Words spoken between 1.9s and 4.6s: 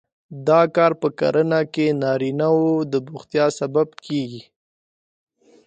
نارینه وو د بوختیا سبب کېده.